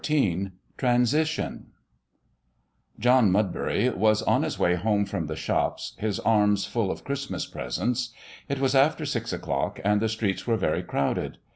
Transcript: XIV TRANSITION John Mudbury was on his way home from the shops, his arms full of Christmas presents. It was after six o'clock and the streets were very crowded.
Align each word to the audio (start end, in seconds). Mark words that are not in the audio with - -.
XIV 0.03 0.53
TRANSITION 0.77 1.67
John 2.97 3.31
Mudbury 3.31 3.87
was 3.95 4.23
on 4.23 4.41
his 4.41 4.57
way 4.57 4.73
home 4.73 5.05
from 5.05 5.27
the 5.27 5.35
shops, 5.35 5.93
his 5.99 6.19
arms 6.21 6.65
full 6.65 6.89
of 6.89 7.03
Christmas 7.03 7.45
presents. 7.45 8.11
It 8.49 8.59
was 8.59 8.73
after 8.73 9.05
six 9.05 9.31
o'clock 9.31 9.79
and 9.83 10.01
the 10.01 10.09
streets 10.09 10.47
were 10.47 10.57
very 10.57 10.81
crowded. 10.81 11.37